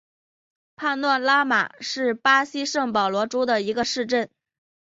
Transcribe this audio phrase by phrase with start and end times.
[0.77, 4.31] 帕诺拉马是巴西圣保罗州的一个市镇。